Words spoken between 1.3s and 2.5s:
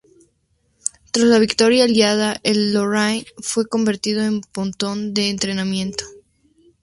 victoria aliada,